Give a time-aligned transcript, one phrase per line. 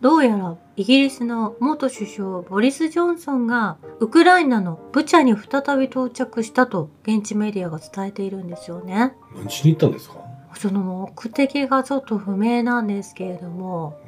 [0.00, 9.12] どうやらイギリスの元首相ボリス・ジョンソンがウクライナのブチャに再び到着したと現地メディアが伝えているんですよね。
[9.36, 10.16] 何しに行ったんですか？
[10.56, 13.98] その目的がちょっと不明なんですけれども、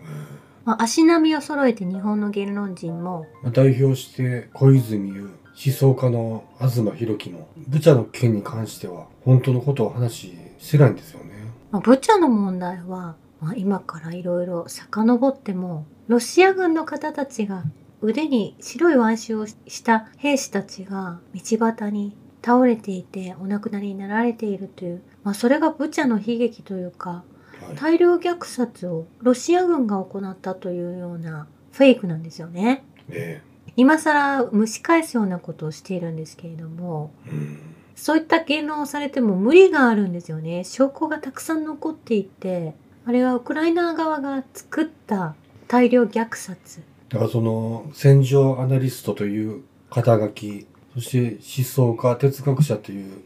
[0.65, 11.33] まあ、足並みを揃えて日本の言論人も代表して小泉優思想家の東博樹もブチャの件に関しては本当のことを話してないんですよね。
[11.71, 17.65] まあ、ブチャの問題は、まあ、今からいろいろ遡ってもロシア軍の方たちが
[18.01, 27.25] 腕に白い腕章をした兵士たちが道端に倒れていてお亡くなりになられているという、まあ、それがブチャの悲劇というか
[27.61, 27.77] はい。
[27.77, 32.85] 大量虐殺をロシア軍が行ったというようなフェイクなんですよね。
[33.09, 33.41] え
[33.77, 37.59] 今更蒸し返すようなことをしているんですけれどもえうん。
[37.95, 40.65] そういった言論をされても無理があるんですよね。
[40.65, 45.35] 証拠がたくさん残っていてあれはウクライナ側が作った
[45.69, 53.23] 大量虐殺だからその戦場アナリストという肩書き、そして思想家、哲学者という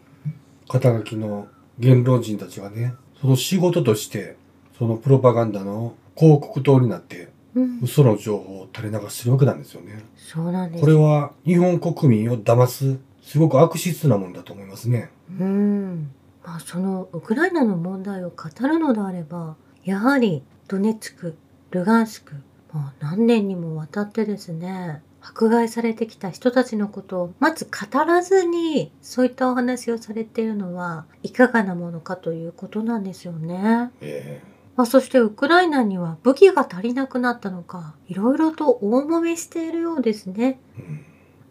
[0.69, 1.47] 肩書きの
[1.79, 4.37] 言論人たちがね、その仕事として、
[4.77, 10.05] そのプロパガンダの広告塔になって、うん嘘の情報を垂れ流してるわけなんですよね。
[10.17, 15.11] そうなんですこれは日本国民を騙す、すごく悪質なもんだと思いますね。
[15.41, 16.11] うん
[16.45, 21.37] まあそのウクライナの問題を語るのであればやはりドネツク
[21.71, 22.35] ルガンスク
[22.73, 33.91] もう何年にもわたってですね迫害されてきた人たちのことをまず語らずにそういったお話をされているのはいかがなものかということなんですよね。
[34.01, 34.43] え
[34.75, 40.61] まあ、そしてウクライナには武器が足りなくなったのかいろいろと大揉めしているようですね。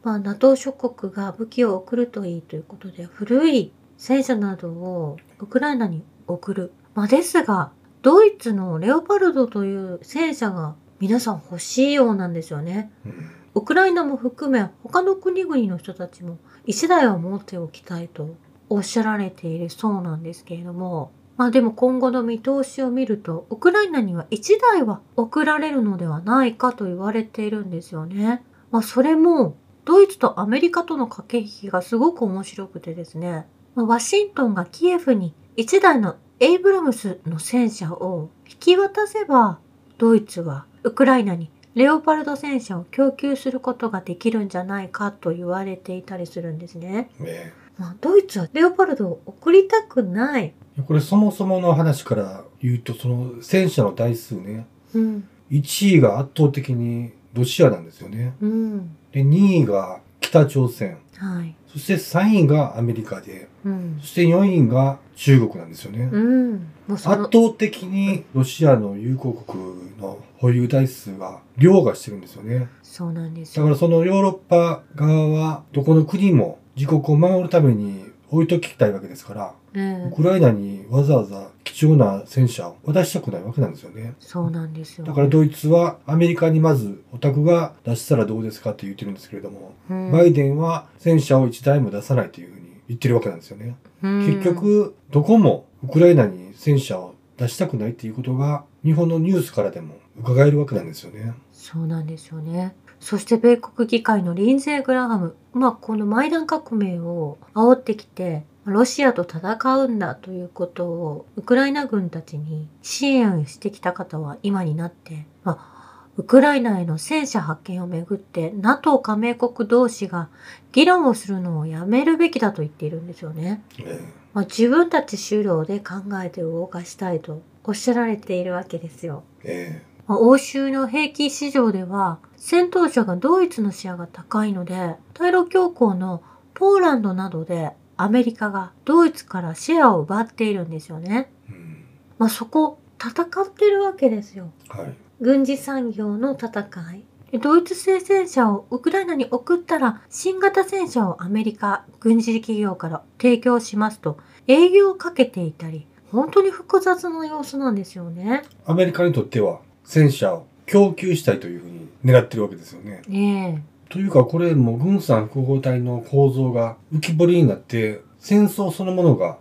[0.03, 6.71] まあ、NATO 諸国が武器を送るといいということで古い戦車などをウクライナに送る。
[6.93, 7.71] まあ、ですが
[8.05, 12.91] ドイツのレオパルドという戦車が皆さん欲しいようなんですよね。
[13.03, 18.35] うんウクライナも含め他の国々の人たちも1台は持っておきたいと
[18.67, 28.43] おっしゃられているそうなんですけれどもまあでも今後の見通しを見るとウクライナには1台は送られるのではないかと言われているんですよね。
[28.71, 39.59] まあそれもドイツとアメリカとの駆け引きがすごく面白くてですね、まあワシントンがキエフに1台のエイブラムスの戦車を引き渡せば
[39.97, 47.09] ドイツはウクライナにレオパルド戦車を供給することができるんじゃないかと言われていたりするんですね。
[47.21, 50.53] えまあ、ドイツはレオパルドを送りたくない。
[50.77, 55.27] えこれそもそもの話から言うと、その戦車の台数ね、うん。
[55.51, 58.33] 1位が圧倒的にロシアなんですよね。
[58.41, 58.95] うん。
[59.11, 59.99] で、2位が
[60.35, 60.97] 北朝鮮。
[61.17, 61.55] はい。
[61.67, 64.07] そして3位がアメリカで、うんそ。
[64.07, 66.09] して4位が中国なんですよね。
[66.11, 66.67] うん。
[66.89, 69.63] 圧の、倒的にロシアの友好国
[69.97, 72.67] の保有台数が凌駕してるんですよね。
[72.83, 73.79] そうなんですだからよ。
[73.79, 84.15] そのヨーロッパ側はどこの国も自国を守るために置いときたいわけですから、ええウクライナにわざわざ貴重な戦車を渡したくないわけなんですよね。
[84.19, 85.05] そうなんですよ。
[85.05, 93.75] だからドイツはアメリカにまずお宅が出したらどうですかって言ってるんですけれども、うんバイデンは戦車を1台も出さないというふうに言ってるわけなんですよね。
[94.01, 101.33] うん結局、どこもウクライナに戦車を出したくないっていうことが日本のニュースからでも伺えるわけなんですよね。
[101.51, 102.75] そうなんですよね。
[103.01, 120.29] そして米国議会のリンゼー・グラハム、まあこのマイダン革命を煽ってきて、ロシアと戦うんだということをウクライナ軍たちに支援してきた方は今になって、まあ、ウクライナへの戦車発見をめぐって NATO 加盟国同士が
[120.71, 123.63] 議論をするのをやめるべきだと言っているんですよね。
[123.79, 123.99] え
[124.33, 129.23] まあ、自分たち主導で考えて動かしたいとおっしゃられているわけですよ。
[129.43, 136.21] ええまあ欧州の兵器市場では戦闘車がドイツのシェアが高いので対ロ強行の
[136.53, 141.29] ポーランドなどでアメリカがドイツからシェアを奪っているんですよね。
[141.49, 141.85] うん
[142.17, 144.51] まあ、そこ戦ってるわけですよ。
[144.69, 144.93] はい。
[145.21, 146.63] 軍事産業の戦
[146.93, 147.03] い。
[147.31, 158.43] でドイツ製戦車をウクライナに送ったら新型戦車をアメリカ軍事企業から提供しますと営業をかけていたり本当に複雑な様子なんですよね。
[158.65, 163.01] アメリカにとっては戦車を供給したいというふうに狙ってるわけですよね。
[163.07, 169.37] ねというかこれもう軍産複合体の構造が浮き彫りになって戦争そのものが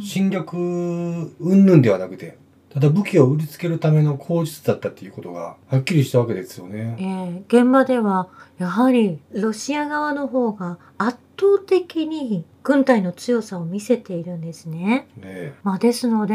[0.00, 2.38] 侵略云々ではなくて
[2.72, 6.96] ただ武器を売りつけるための口実だったっていうことがはっきりしたわけですよね。
[7.00, 8.28] ええ現場では
[8.58, 15.08] やはりロシア側の方が圧倒的に軍隊の強さを見せているんですね。
[15.16, 16.34] ねまあ、ですので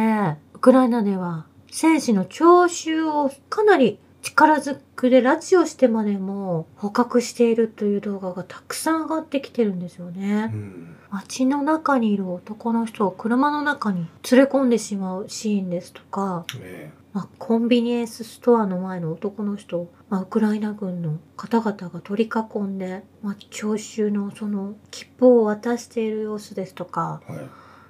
[0.53, 10.49] ウクライナでは戦士の徴収をかなり力ずくで拉致をしてまでも捕獲しているという動画がたくさん上がってきてるんですよね。
[10.51, 10.95] うん。
[11.11, 27.45] 街の中にいる男の人を車の中に連れ込んでしまうシーンですとか、えまあ、コンビニエンスストアの前の男の人を、まあ、ウクライナ軍の方々が取り囲んで、まあ、聴衆のその切符を渡している様子ですとか、えはい。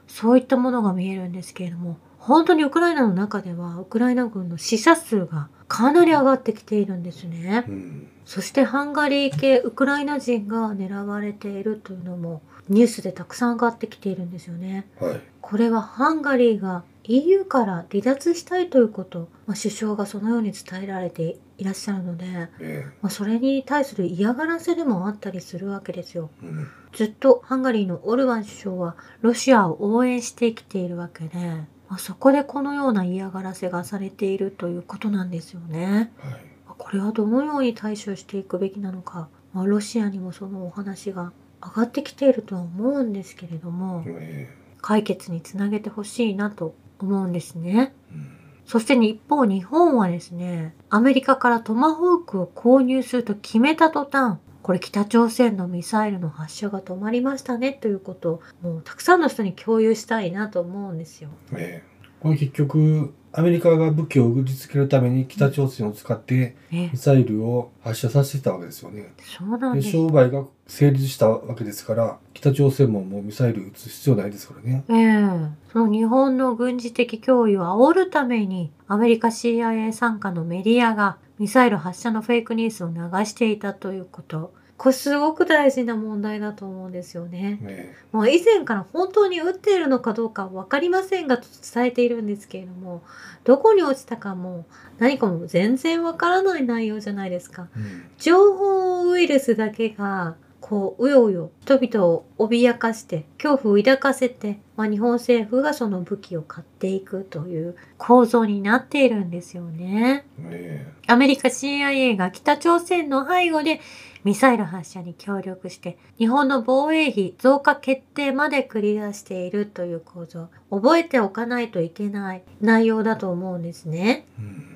[0.07, 7.65] そういったものが見えるんですけれども、本当にウクライナの中では、ウクライナ軍の死者数がかなり上がってきているんですね。
[7.67, 8.07] うん。
[8.25, 14.87] そしてハンガリー系ウクライナ人が狙われているというのもニュースでたくさん上がってきているんですよね。
[14.99, 15.21] はい。
[15.41, 22.25] これはハンガリーが EU から離脱したいということ、まあ、首相がそのように伝えられていらっしゃるので、
[22.59, 26.31] えまあ、それに対する嫌がらせでもあったりするわけですよ。
[26.43, 26.67] えうん。
[26.93, 36.11] ずっとハンガリーのオルバン首相はロシアを応援してきているわけで、まあ、そこでこのような嫌がらせがされているということなんですよね。
[36.17, 36.33] はい。
[36.65, 44.49] まあこれはどのように対処していくべきなのか、まあ、ロシアにもそのお話が上がってきているとは思うんですけれどもえ
[44.81, 47.93] 解決につなげてほしいなと思うんですね。
[48.11, 48.37] えうん。
[48.65, 61.29] そして一方日本はですねアメリカからトマホークを購入すると決めた途端これ北朝鮮のミサイルの発射が止まりましたねということをもうたくさんの人に共有したいなと思うんですよ。
[61.53, 69.13] ええこれ結局、アメリカが武器を売りつけるために北朝鮮を使ってえミサイルを発射させてたわけですよね。
[69.15, 69.91] で、そうなんです。
[69.91, 74.83] 商売が成立したわけですから、北朝鮮ももうミサイル撃つ必要ないですからね。
[74.89, 75.29] ええ
[75.71, 82.95] その日本の軍事的脅威を煽るためにアメリカ CIA 傘下のメディアがミサイル発射のフェイクニュースを流
[83.25, 84.53] していたということ。
[84.77, 87.59] これすごく大事な問題だと思うんですよね。
[87.63, 93.01] えもう以前から本当に撃っているのかどうかわかりませんがと伝えているんですけれども、
[93.45, 94.65] どこに落ちたかも
[94.97, 97.69] 何かも全然わからない内容じゃないですか。
[97.77, 98.03] えうん。
[98.17, 100.35] 情報ウイルスだけが
[100.67, 110.25] こううようよ人々を脅かして恐怖を抱かせて、まあ、日本政府がその武器を買っていくという構造になっているんですよね。
[110.39, 113.79] えアメリカ CIA が北朝鮮の背後で
[114.23, 124.25] ミサイル発射に協力して日本の防衛費増加決定まで繰り出しているという構造覚えておかないといけない内容だと思うんですね。
[124.39, 124.74] えうん。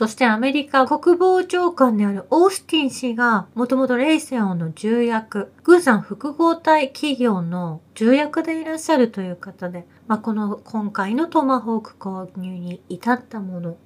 [0.00, 13.76] そしてアメリカ国防長官であるオースティン氏がもともとレイセオンの重役、軍産複合体企業の重役でいらっしゃるという方で、まあ、この今回のトマホーク購入に至ったもの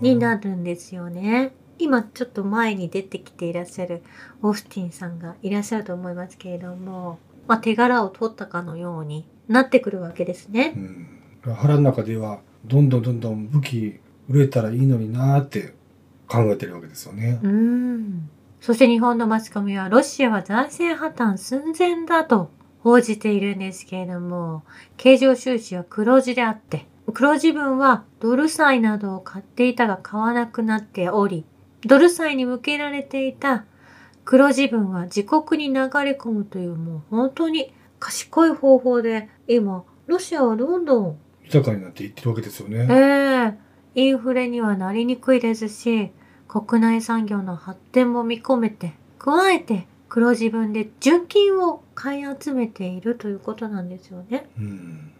[0.00, 1.54] になるんですよね。
[1.78, 4.02] 今ちょっと前に出てきていらっしゃる
[4.42, 10.74] オースティンさんがいらっしゃると思いますけれども、まあ、手柄を取ったかのようになってくるわけですね
[11.46, 11.50] う。
[11.50, 11.54] ん。
[11.54, 14.00] 腹の中では、どんどんどんどん武器
[14.32, 15.74] 売れたらいいのになーって
[16.26, 17.46] 考えてるわけですよねう。
[17.46, 18.30] ーん。
[18.60, 22.50] そして日本のマスコミはロシアは財政破綻寸前だと
[22.80, 24.62] 報じているんですけれども、
[24.96, 31.44] 経常収支は黒字であって、黒字分はドル債などを買っていたが買わなくなっており、
[31.84, 33.64] ドル債に向けられていた
[34.24, 42.86] 黒字分は自国に流れ込むというもう本当に賢い方法で今、ロシアはどんどん豊かになっていってるわけですよえね。
[42.90, 43.58] え
[43.94, 46.12] インフレにはなりにくいですし、
[46.48, 54.50] 国内産業の発展も見込めて、加えて黒字分で純金を買い集めているということなんですよね。
[54.58, 55.12] うん。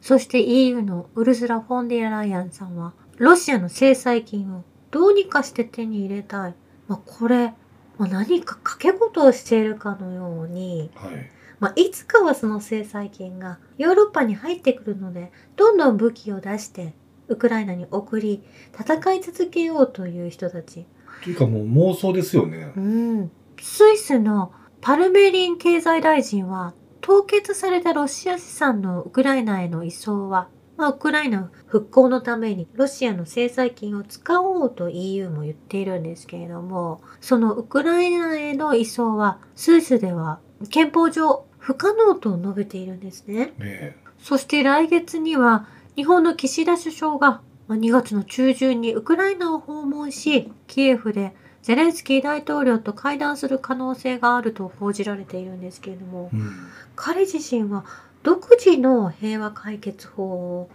[0.00, 6.54] そして EU のウルスラ・フォンデアライアンさんは、ロシアの制裁金をどうにかして手に入れたい。
[6.88, 7.54] まあ、これ、
[7.98, 11.30] まあ、何か掛け事をしているかのように、はい。
[11.60, 16.94] まあ、いつかはその制裁金がヨーロッパに入ってくるので、どんどん武器を出して、
[17.28, 18.42] ウクライナに送り、
[18.78, 20.86] 戦い続けようという人たち。
[21.22, 22.80] というかもう妄想ですよねう。
[22.80, 23.30] ん。
[23.60, 43.52] スイスのパルメリン経済大臣は、凍結されたロシア資産のウクライナへの移送は、まあ、ウクライナ復興のためにロシアの制裁金を使おうと EU も言っているんですけれども、そのウクライナへの移送はスイスでは憲法上不可能と述べているんですね。
[43.60, 56.50] えそして来月には日本の岸田首相がまあ2月の中旬にウクライナを訪問し、キエフでゼレンスキー大統領と会談する可能性があると報じられているんですけれどもえ、うん。
[56.96, 57.84] 彼自身は
[58.22, 60.70] 独自の平和解決法を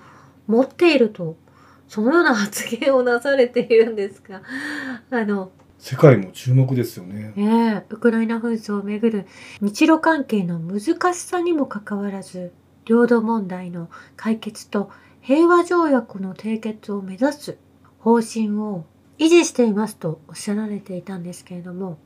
[0.48, 1.36] 持っていると、
[1.88, 4.42] そのような発言をなされているんですが、
[5.10, 7.34] あの、世界も注目ですよね。
[7.36, 9.28] ねえ、ウクライナ紛争をめぐる
[9.62, 12.52] 日露関係の難しさにもかかわらず、
[12.86, 14.90] 領土問題の解決と
[15.27, 17.57] 平和条約の締結を目指す
[18.00, 18.86] 方針を
[19.17, 21.98] 維持していますとおっしゃられていたんですけれども、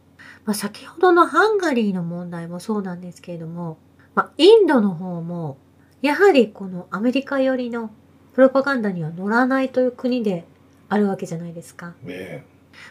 [0.43, 3.77] まあ、先ほどのハンガリーの問題もそうなんですけれども、
[4.15, 5.59] まあ、インドの方も、
[6.01, 7.91] やはりこのアメリカ寄りの
[8.33, 10.43] プロパガンダには乗らないという国で
[10.89, 11.93] あるわけじゃないですか。
[12.01, 12.43] ね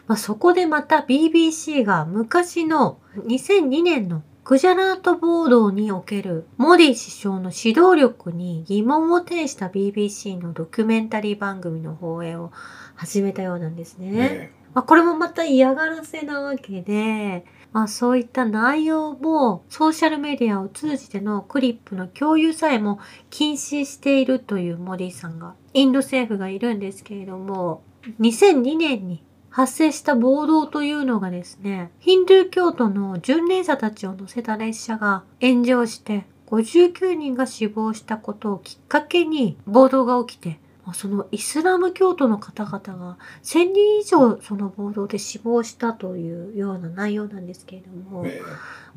[0.06, 12.50] まあ、そこでまた BBC が昔の2002年のグジャラート暴動におけるモディ首相の指導力に疑問を呈した BBC のドキュメンタリー番組の放映を
[12.96, 14.10] 始めたようなんですね。
[14.10, 22.98] ねまあ、これもまた嫌がらせなわけで、まあ、そういった内容もソーシャルメディアを通じてのクリップの共有さえも
[23.30, 27.84] 禁止しているというモディさんがインド政府がいるんですけれども
[28.18, 40.58] 2002年に発生した暴動というのがですねヒンドゥー教徒の巡礼者たちを乗せた列車が炎上して59人が死亡したことをきっかけに暴動が起きて
[40.94, 48.40] そのイスラム教徒の方々が1000人以上その暴動で死亡したというような内容なんですけれども、ね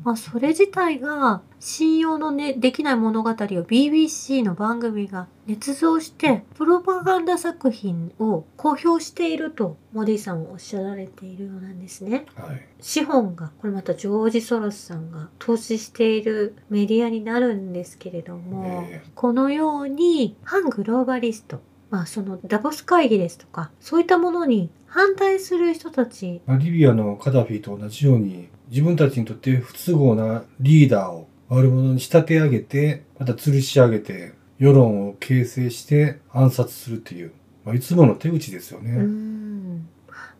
[0.02, 12.26] まあ、それ自体が信用の、ね、できない物語を BBC の番組が捏造してプロパガンダ作品を公表しているとモディさんはおっしゃられているようなんですね。
[12.34, 12.66] はい。
[12.80, 21.60] 資本がこれまたジョージ・ソロスさんが投資しているメディアになるんですけれども、ねこのように反グローバリスト
[21.90, 37.32] まあそのダボス会議ですとかそういったものに反対する人たちまあリビアのカダフィと同じように自分たちにとって不都合なリーダーを悪者に仕立て上げて、また吊るし上げて、世論を形成して暗殺するっていう、
[37.64, 38.92] まあ、いつもの手口ですよね。
[38.92, 39.88] ん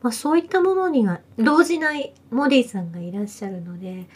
[0.03, 4.09] まあそういったものには動じないモディさんがいらっしゃるのでね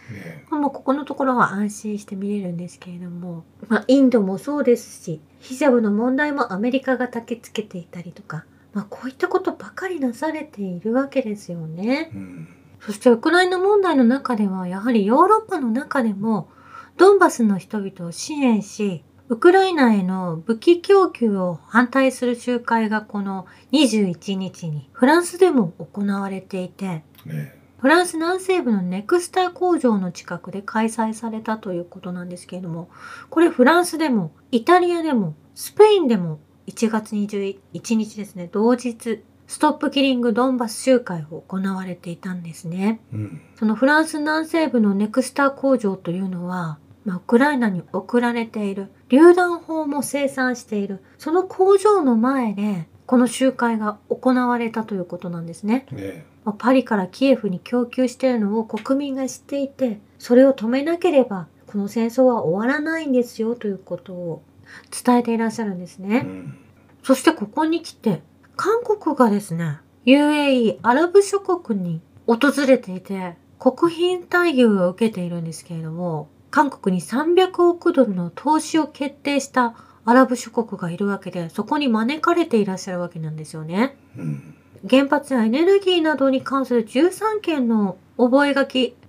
[0.50, 12.10] もうここのところは安心して見れるんですけれども、まあ、インドもそうですしヒジャブの問題もアメリカが焚きつけていたりとか、まあ、こういったことばかりなされているわけですよね。
[12.14, 12.48] うん。
[12.80, 16.48] そしてウクライナ問題の中ではやはりヨーロッパの中でも
[16.96, 32.88] ドンバスの人々を支援しウクライナへの武器供給を反対する集会がこの21日にフランスでも行われていてねフランス南西部のネクスター工場の近くで開催されたということなんですけれども
[33.30, 43.00] これフランスでもイタリアでもスペインでも1月21日ですね同日ストップキリングドンバス集会を行われていたんですね。
[43.14, 43.40] うん。
[43.58, 46.78] そのフランス南西部のネクスター工場というのは、
[47.08, 55.86] まあ、ウクライナに送られている榴弾砲も生産しているその工場の前でこの集会が行われたということなんですね。
[55.90, 64.42] ねまあパリからキエフに供給しているのを国民が知っていてそれを止めなければこの戦争は終わらないんですよということを
[64.90, 66.24] 伝えていらっしゃるんですね。
[66.26, 66.58] うん。
[67.02, 68.20] そしてここに来て、
[68.54, 79.74] 韓国がですね、UAE、アラブ諸国に訪れていて、国賓待遇を受けているんですけれども、韓国に300億ドルの投資を決定した
[80.04, 83.96] アラブ諸国がいるわけで、そこに招かれていらっしゃるわけなんですよね。
[84.16, 84.54] うん。
[84.88, 88.60] 原発やエネルギーなどに関する13件の覚書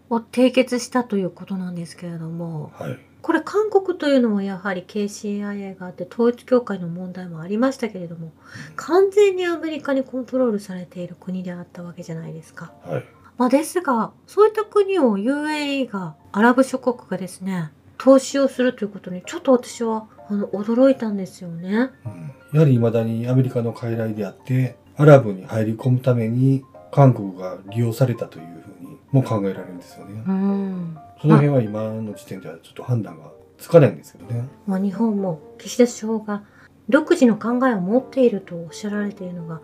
[0.09, 2.99] を締結したということなんですけれども、はい。
[3.21, 8.31] これ韓国というのはやはり KCIA があって統一教会の問題もありましたけれども
[8.75, 12.71] 完全にアメリカにコントロールされている国であったわけじゃないですか。
[12.83, 13.05] はい。
[13.39, 21.89] まあ、ですがそういった国を UAE がアラブ諸国がですね投資をするということにちょっと私はあの驚いたんですよね。
[22.05, 30.23] うんやはり未だにアメリカの傀儡であって、アラブに入り込むために韓国が利用されたというふうにも考えられるんですよね。
[30.27, 34.47] うんその辺は今の時点ではちょっと判断がつかないんですけどね。
[34.65, 36.43] まあ、日本も岸田首相が
[36.89, 39.61] 独自の考えを持っているとおっしゃられているのが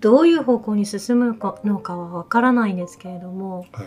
[0.00, 3.86] どういう方向に進むのかはわからないんですけれどもはい。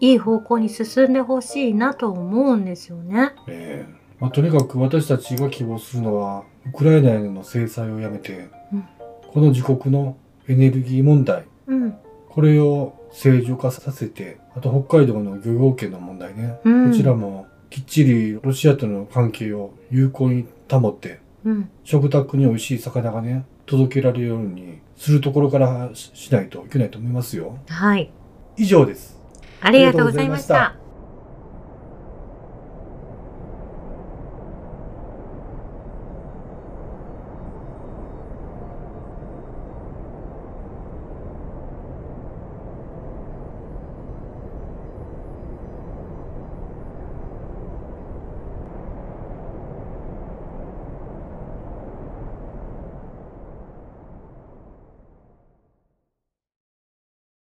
[0.00, 3.32] いい方向に進んでほしいなと思うんですよね。
[3.46, 3.94] ええ。
[4.20, 8.84] まあ、とにかく私たちが希望するのは、ウクライナへの制裁をやめて、うん。
[9.32, 10.16] この自国の
[10.48, 11.94] エネルギー問題、うん、
[12.28, 27.58] これを正常化させて、あと北海道の漁業権の問題ね、うん、こちらもきっちりロシアとの関係を有効に保って、うん、食卓に美味しい魚がね、届けられるようにするところからししないといけないと思いますよ。
[27.68, 28.10] はい、
[28.56, 29.18] 以上です。
[29.60, 30.85] ありがとうございました。